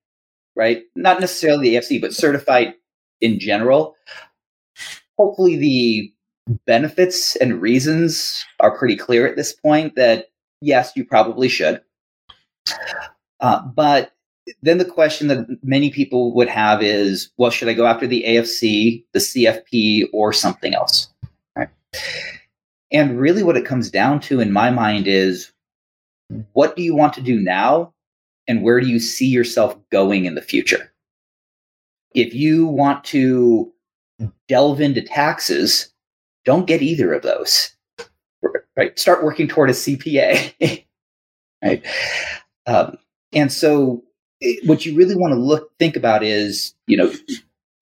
[0.54, 0.82] right?
[0.94, 2.74] Not necessarily the AFC, but certified
[3.22, 3.96] in general.
[5.16, 6.13] Hopefully, the
[6.66, 10.30] benefits and reasons are pretty clear at this point that
[10.60, 11.80] yes, you probably should.
[13.40, 14.12] Uh, but
[14.62, 18.24] then the question that many people would have is well, should I go after the
[18.26, 21.08] AFC, the CFP, or something else?
[22.92, 25.52] And really, what it comes down to in my mind is
[26.52, 27.92] what do you want to do now?
[28.46, 30.92] And where do you see yourself going in the future?
[32.14, 33.72] If you want to
[34.48, 35.92] delve into taxes,
[36.44, 37.70] don't get either of those.
[38.76, 38.98] Right?
[38.98, 40.84] Start working toward a CPA.
[41.64, 41.84] right?
[42.66, 42.98] Um,
[43.32, 44.02] and so,
[44.64, 47.12] what you really want to look think about is, you know,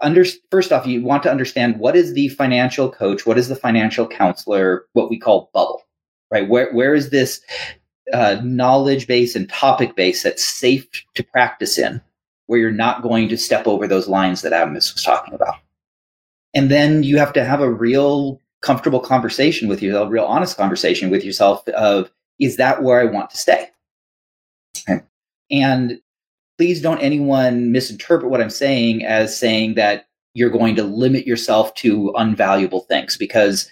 [0.00, 3.56] under, first off, you want to understand what is the financial coach, what is the
[3.56, 5.82] financial counselor, what we call bubble,
[6.30, 6.48] right?
[6.48, 7.40] Where where is this
[8.12, 12.00] uh, knowledge base and topic base that's safe to practice in,
[12.46, 15.56] where you're not going to step over those lines that Ambus was talking about.
[16.54, 21.10] And then you have to have a real comfortable conversation with yourself, real honest conversation
[21.10, 23.68] with yourself of, is that where I want to stay?
[24.88, 25.02] Okay.
[25.50, 26.00] And
[26.58, 31.74] please don't anyone misinterpret what I'm saying as saying that you're going to limit yourself
[31.74, 33.70] to unvaluable things because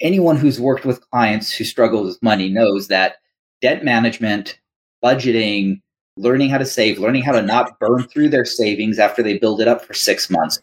[0.00, 3.16] anyone who's worked with clients who struggle with money knows that
[3.60, 4.58] debt management,
[5.04, 5.80] budgeting,
[6.16, 9.60] learning how to save, learning how to not burn through their savings after they build
[9.60, 10.60] it up for six months,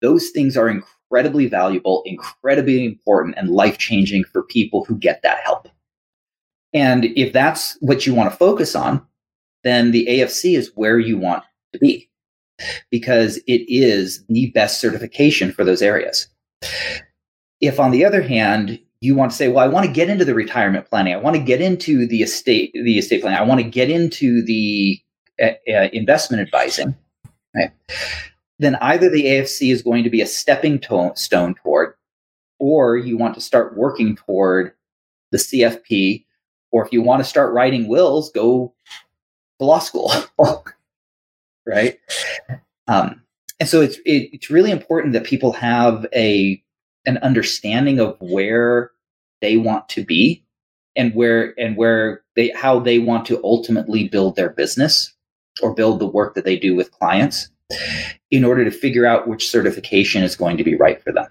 [0.00, 0.68] those things are
[1.10, 5.68] incredibly valuable, incredibly important, and life changing for people who get that help.
[6.74, 9.06] And if that's what you want to focus on,
[9.64, 12.10] then the AFC is where you want to be
[12.90, 16.28] because it is the best certification for those areas.
[17.60, 20.24] If, on the other hand, you want to say, well, I want to get into
[20.24, 23.60] the retirement planning, I want to get into the estate, the estate planning, I want
[23.60, 25.00] to get into the
[25.40, 26.94] uh, uh, investment advising,
[27.54, 27.70] right?
[28.58, 31.94] Then either the AFC is going to be a stepping to- stone toward,
[32.58, 34.72] or you want to start working toward
[35.30, 36.24] the CFP,
[36.72, 38.74] or if you want to start writing wills, go
[39.58, 40.12] to law school,
[41.66, 41.98] right?
[42.88, 43.22] Um,
[43.60, 46.62] and so it's it, it's really important that people have a
[47.06, 48.90] an understanding of where
[49.40, 50.44] they want to be
[50.96, 55.12] and where and where they how they want to ultimately build their business
[55.62, 57.50] or build the work that they do with clients
[58.30, 61.26] in order to figure out which certification is going to be right for them.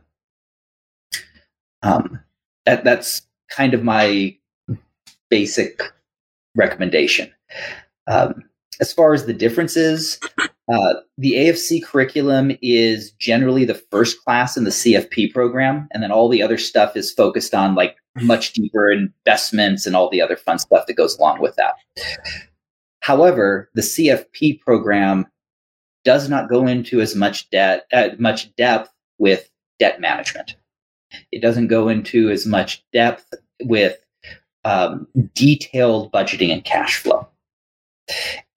[1.84, 2.20] Um,
[2.66, 4.36] that that's kind of my
[5.30, 5.82] basic
[6.56, 7.32] recommendation.
[8.08, 8.44] Um,
[8.80, 10.20] as far as the differences,
[10.72, 16.12] uh, the AFC curriculum is generally the first class in the CFP program, and then
[16.12, 20.36] all the other stuff is focused on like much deeper investments and all the other
[20.36, 21.76] fun stuff that goes along with that.
[23.00, 25.26] However, the CFP program
[26.08, 28.90] does not go into as much debt, uh, much depth
[29.20, 30.56] with debt management.
[31.34, 33.34] It doesn't go into as much depth
[33.64, 33.98] with
[34.64, 35.06] um,
[35.36, 37.28] detailed budgeting and cash flow.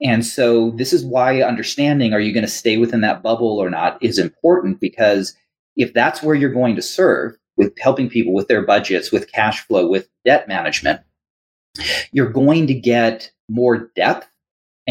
[0.00, 3.68] And so this is why understanding are you going to stay within that bubble or
[3.68, 5.36] not is important because
[5.74, 9.66] if that's where you're going to serve with helping people with their budgets, with cash
[9.66, 11.00] flow, with debt management,
[12.12, 14.29] you're going to get more depth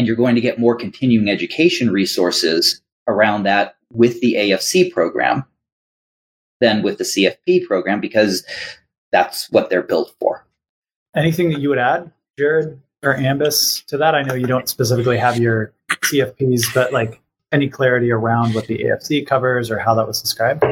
[0.00, 5.44] and you're going to get more continuing education resources around that with the AFC program
[6.62, 8.42] than with the CFP program because
[9.12, 10.46] that's what they're built for.
[11.14, 12.78] Anything that you would add, Jarod?
[13.02, 14.14] or Ambus to that?
[14.14, 17.20] I know you don't specifically have your CFPs, but like
[17.52, 20.64] any clarity around what the AFC covers or how that was described?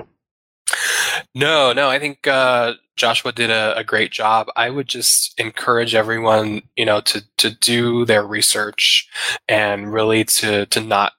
[1.34, 1.88] No, no.
[1.88, 4.48] I think uh, Joshua did a, a, great job.
[4.56, 9.08] I would just encourage everyone, you know, to to do their research
[9.48, 11.12] and really to to not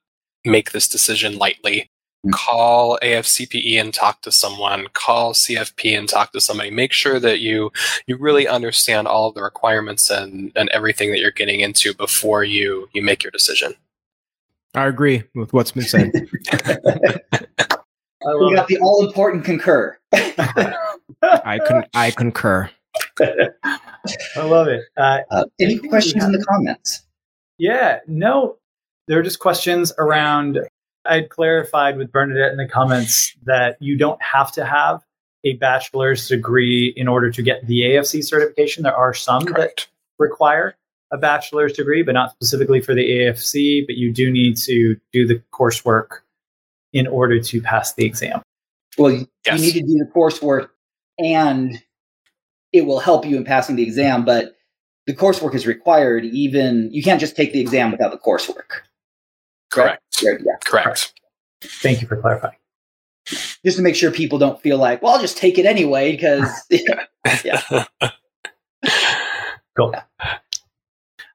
[0.43, 1.89] make this decision lightly
[2.34, 6.70] call AFCPE and talk to someone, call CFP and talk to somebody.
[6.70, 7.72] Make sure that you
[8.07, 12.43] you really understand all of the requirements and, and everything that you're getting into before
[12.43, 13.74] you you make your decision.
[14.76, 16.12] I agree with what's been said.
[18.26, 18.76] we got it.
[18.76, 19.97] the all important concur.
[20.13, 22.70] I con- I concur.
[23.20, 24.84] I love it.
[24.97, 27.05] Uh, uh, any questions in the comments?
[27.57, 28.57] Yeah, no,
[29.07, 30.59] there are just questions around
[31.05, 35.03] I'd clarified with Bernadette in the comments that you don't have to have
[35.43, 38.84] a bachelor's degree in order to get the AFC certification.
[38.84, 39.88] There are some Correct.
[39.88, 39.88] that
[40.20, 40.76] require
[41.11, 45.26] a bachelor's degree, but not specifically for the AFC, but you do need to do
[45.26, 46.20] the coursework
[46.94, 48.42] in order to pass the exam.
[48.98, 49.28] Well, yes.
[49.46, 50.70] you need to do the coursework
[51.18, 51.82] and
[52.74, 54.56] it will help you in passing the exam, but
[55.08, 58.82] the coursework is required even you can't just take the exam without the coursework.
[59.72, 60.02] Correct.
[60.22, 60.34] Yeah.
[60.66, 61.14] Correct.
[61.62, 62.56] Thank you for clarifying.
[63.64, 66.50] Just to make sure people don't feel like, well, I'll just take it anyway because,
[66.70, 67.86] yeah.
[69.78, 69.94] cool.
[69.94, 70.04] Yeah.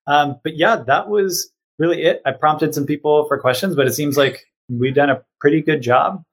[0.07, 2.23] Um, but yeah, that was really it.
[2.27, 5.83] I prompted some people for questions, but it seems like we've done a pretty good
[5.83, 6.25] job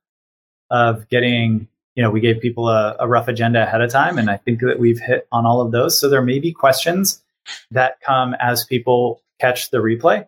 [0.69, 4.29] of getting, you know, we gave people a, a rough agenda ahead of time, and
[4.29, 5.99] I think that we've hit on all of those.
[5.99, 7.21] So there may be questions
[7.71, 10.27] that come as people catch the replay.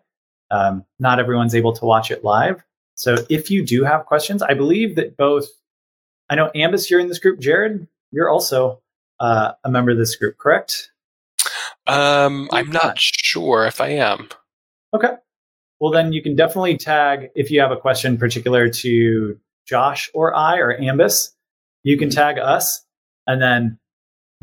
[0.50, 2.62] Um, not everyone's able to watch it live.
[2.94, 5.46] So if you do have questions, I believe that both,
[6.28, 7.40] I know Ambus, you're in this group.
[7.40, 8.80] Jarod, you're also
[9.18, 10.90] uh, a member of this group, correct?
[11.86, 14.28] Um, I'm not sure if I am.
[14.94, 15.14] Okay.
[15.80, 20.34] Well, then you can definitely tag if you have a question particular to Josh or
[20.34, 21.30] I or Ambus.
[21.82, 22.84] You can tag us,
[23.26, 23.78] and then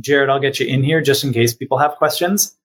[0.01, 2.55] Jarod, I'll get you in here just in case people have questions.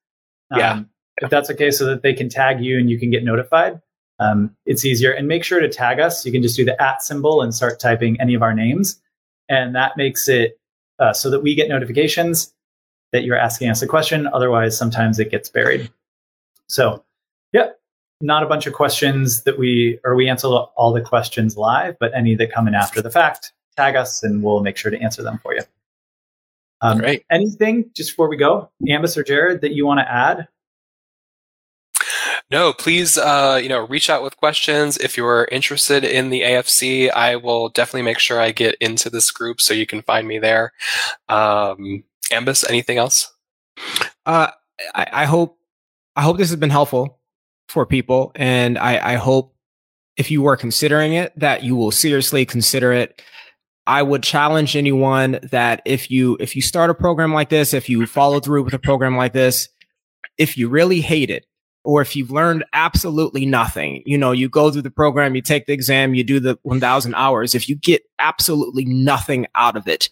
[0.51, 0.83] Um, yeah
[1.19, 3.81] if that's okay, so that they can tag you and you can get notified.
[4.19, 5.13] Um, it's easier.
[5.13, 6.25] And make sure to tag us.
[6.25, 9.01] You can just do the at symbol and start typing any of our names.
[9.49, 10.59] And that makes it
[10.99, 12.53] uh, so that we get notifications
[13.13, 14.27] that you're asking us a question.
[14.33, 15.91] Otherwise, sometimes it gets buried.
[16.69, 17.05] So,
[17.53, 17.79] yep,
[18.21, 22.13] not a bunch of questions that we, or we answer all the questions live, but
[22.15, 25.23] any that come in after the fact, tag us and we'll make sure to answer
[25.23, 25.63] them for you.
[26.81, 27.25] Um, Great.
[27.31, 30.49] Anything just before we go, Ambus or Jarod, that you want to add
[32.51, 34.97] no, please, uh, you know, reach out with questions.
[34.99, 39.33] If you're interested in the AFC, I will definitely make sure I get into this
[39.33, 40.73] group so you can find me there.
[41.29, 43.35] Um, Ambus, anything else?
[44.25, 44.51] Uh,
[44.95, 45.59] I, I hope,
[46.15, 47.16] I hope this has been helpful
[47.69, 49.55] for people, and I, I hope
[50.17, 53.23] if you were considering it, that you will seriously consider it.
[53.87, 57.89] I would challenge anyone that if you if you start a program like this, if
[57.89, 59.69] you follow through with a program like this,
[60.39, 61.47] if you really hate it,
[61.85, 65.67] or if you've learned absolutely nothing, you know, you go through the program, you take
[65.67, 67.55] the exam, you do the 1000 hours.
[67.55, 70.11] If you get absolutely nothing out of it,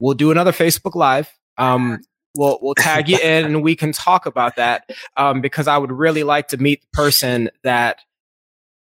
[0.00, 1.32] we'll do another Facebook live.
[1.58, 2.00] Um,
[2.36, 4.90] we'll, we'll tag you in and we can talk about that.
[5.16, 7.98] Um, because I would really like to meet the person that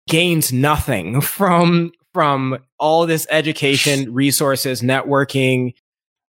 [0.08, 5.74] gains nothing from, from all this education, resources, networking,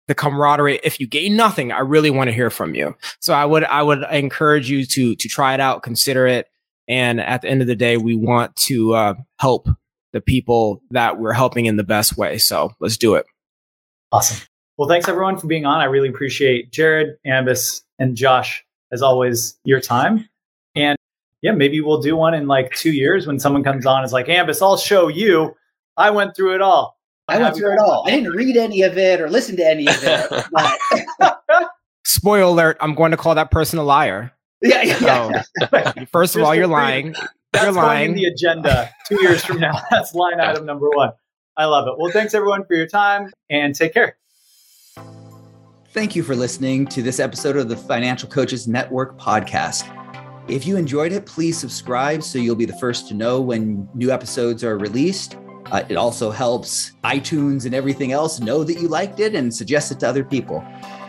[0.07, 0.79] the camaraderie.
[0.83, 2.95] If you gain nothing, I really want to hear from you.
[3.19, 6.47] So I would, I would encourage you to, to try it out, consider it.
[6.87, 9.67] And at the end of the day, we want to uh, help
[10.13, 12.37] the people that we're helping in the best way.
[12.37, 13.25] So let's do it.
[14.11, 14.45] Awesome.
[14.77, 15.79] Well, thanks everyone for being on.
[15.79, 20.27] I really appreciate Jarod, Ambus, and Josh, as always, your time.
[20.75, 20.97] And
[21.41, 24.11] yeah, maybe we'll do one in like two years when someone comes on and is
[24.13, 25.55] like, Ambus, I'll show you.
[25.95, 26.97] I went through it all.
[27.27, 28.03] I went through it all.
[28.05, 30.45] I didn't read any of it or listen to any of it.
[30.51, 31.41] But
[32.05, 34.31] Spoiler alert, I'm going to call that person a liar.
[34.61, 36.05] yeah, yeah, So, yeah.
[36.11, 37.13] first of all, you're lying.
[37.51, 38.13] That's You're going in lying.
[38.15, 39.79] the agenda two years from now.
[39.91, 41.11] That's line item number one.
[41.57, 41.93] I love it.
[41.97, 44.17] Well, thanks everyone for your time and take care.
[45.95, 49.89] Thank you for listening to this episode of the Financial Coaches Network podcast.
[50.49, 54.11] If you enjoyed it, please subscribe so you'll be the first to know when new
[54.11, 55.37] episodes are released.
[55.71, 59.89] Uh, it also helps iTunes and everything else know that you liked it and suggest
[59.89, 60.61] it to other people.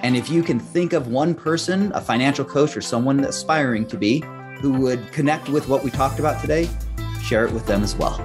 [0.04, 3.96] And if you can think of one person, a financial coach or someone aspiring to
[3.96, 4.22] be,
[4.60, 6.70] who would connect with what we talked about today,
[7.20, 8.24] share it with them as well.